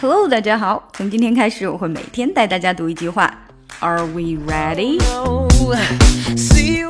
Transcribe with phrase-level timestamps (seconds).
[0.00, 0.88] Hello，大家好。
[0.92, 3.32] 从今天开始，我会每天带大家读一句话。
[3.80, 4.98] Are we ready?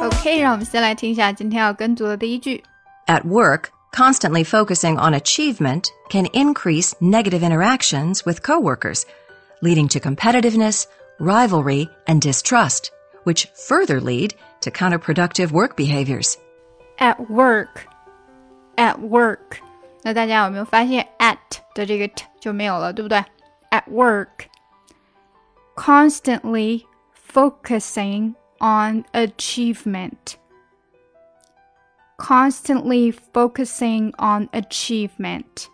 [0.00, 2.62] OK，让我们先来听一下今天要跟读的第一句。
[3.06, 9.02] At work, constantly focusing on achievement can increase negative interactions with coworkers,
[9.62, 10.84] leading to competitiveness,
[11.18, 12.90] rivalry, and distrust,
[13.24, 16.36] which further lead to counterproductive work behaviors.
[16.98, 17.86] At work,
[18.76, 19.60] at work，
[20.02, 21.36] 那大家有没有发现 at
[21.74, 23.24] 的这个 t 就没有了，对不对？
[23.70, 24.46] At work,
[25.74, 26.84] constantly
[27.32, 30.36] focusing on achievement.
[32.16, 35.66] Constantly focusing on achievement。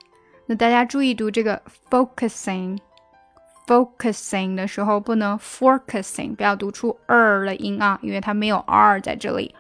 [0.47, 9.55] 那大家注意读这个 focusing。focusing 的时候不能 focusing，不要读出 er 的音啊，因为它没有 r 在这里。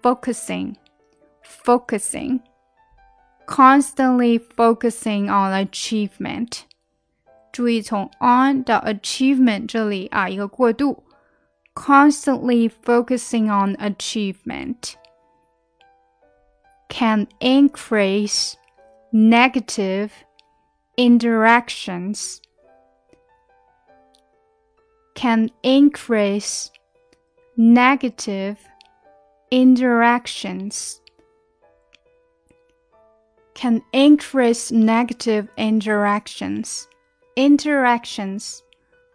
[0.00, 0.76] focusing,
[1.64, 2.38] focusing,
[3.46, 6.62] constantly focusing on achievement。
[7.52, 11.04] 注意从 on 到 achievement 这里啊，一个过渡。
[11.74, 14.96] constantly focusing on achievement
[16.88, 18.56] can increase
[19.12, 20.10] negative
[20.96, 22.40] interactions
[25.14, 26.72] can increase
[27.56, 28.56] negative
[29.52, 31.00] interactions
[33.54, 36.84] can increase negative interactions
[37.34, 38.60] interactions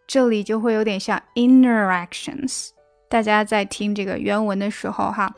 [0.05, 2.69] 这里就会有点像 interactions。
[3.09, 5.33] 大家在听这个原文的时候，哈，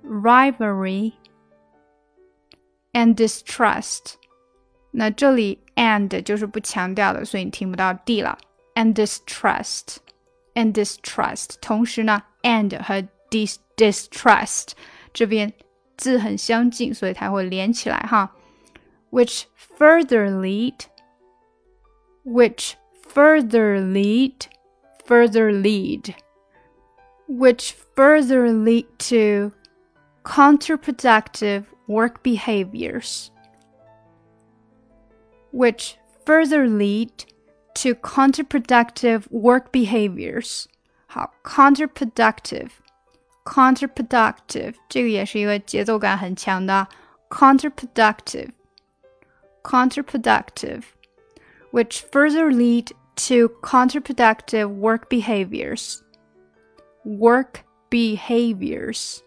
[0.04, 1.14] rivalry,
[2.92, 4.16] and distrust。
[4.92, 8.38] 那这里 and 就是不强调的，所以你听不到 d 了。
[8.74, 9.98] and distrust,
[10.56, 11.52] and distrust。
[11.62, 14.72] 同时呢，and 和 dis distrust
[15.14, 15.54] 这边
[15.96, 18.36] 字很相近，所以它会连起来哈。
[19.10, 20.86] Which further lead,
[22.24, 22.78] which
[23.08, 24.48] further lead,
[25.06, 26.16] further lead
[27.28, 29.52] which further lead to
[30.24, 33.32] counterproductive work behaviors.
[35.52, 37.26] Which further lead
[37.76, 40.68] to counterproductive work behaviors.
[41.08, 42.70] 好，counterproductive,
[43.46, 46.88] counterproductive 这个也是一个节奏感很强的
[47.30, 48.50] counterproductive,
[49.64, 50.84] counterproductive,
[51.72, 56.02] which further lead to counterproductive work behaviors
[57.04, 59.20] work behaviors,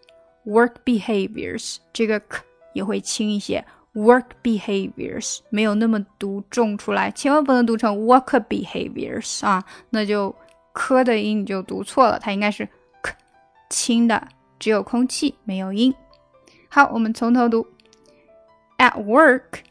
[0.45, 2.41] work behaviors 这个 k
[2.73, 10.35] 也会轻一些，work behaviors 没有那么读重出来，千万不能读成 work behaviors 啊，那就
[10.71, 12.67] 科的音你就读错了，它应该是
[13.01, 13.13] k
[13.69, 14.27] 轻的，
[14.59, 15.93] 只有空气没有音。
[16.69, 17.65] 好，我们从头读。
[18.77, 19.63] At work,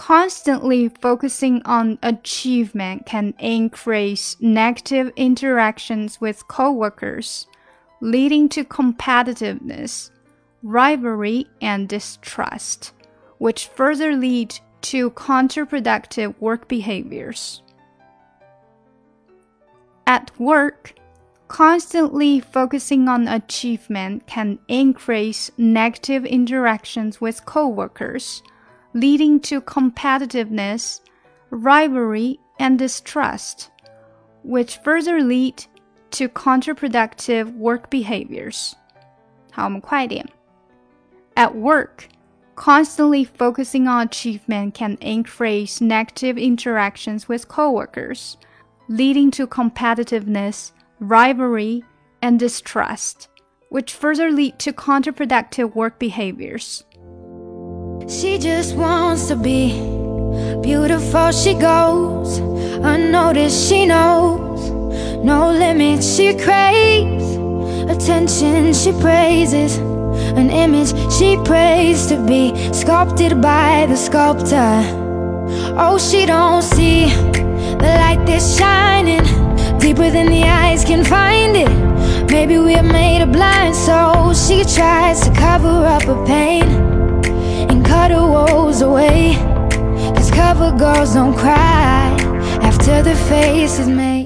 [0.00, 7.46] constantly focusing on achievement can increase negative interactions with coworkers,
[8.00, 10.10] leading to competitiveness,
[10.62, 12.94] rivalry, and distrust,
[13.36, 17.60] which further lead to counterproductive work behaviors.
[20.06, 20.94] At work,
[21.48, 28.42] constantly focusing on achievement can increase negative interactions with coworkers
[28.93, 31.01] leading to competitiveness,
[31.49, 33.69] rivalry, and distrust,
[34.43, 35.65] which further lead
[36.11, 38.73] to counterproductive work behaviors.
[39.51, 40.25] 好，我们快点。
[41.35, 42.07] At work,
[42.55, 48.37] constantly focusing on achievement can increase negative interactions with coworkers,
[48.87, 51.83] leading to competitiveness, rivalry,
[52.21, 53.27] and distrust,
[53.69, 56.85] which further lead to counterproductive work behaviors.
[58.10, 59.70] She just wants to be
[60.60, 61.30] beautiful.
[61.30, 63.68] She goes unnoticed.
[63.68, 64.68] She knows
[65.22, 66.16] no limits.
[66.16, 67.36] She craves
[67.88, 68.74] attention.
[68.74, 69.76] She praises
[70.36, 74.82] an image she prays to be sculpted by the sculptor.
[75.78, 79.22] Oh, she don't see the light that's shining
[79.78, 81.70] deeper than the eyes can find it.
[82.28, 86.59] Maybe we're made of blind, so she tries to cover up her pain
[90.32, 92.16] Cover girls don't cry
[92.62, 94.19] after the face is made.